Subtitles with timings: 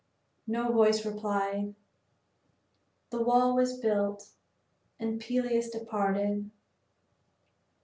[0.47, 1.75] No voice replied.
[3.11, 4.27] The wall was built,
[4.99, 6.49] and Peleus departed.